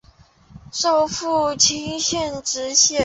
[0.71, 2.99] 授福清县知县。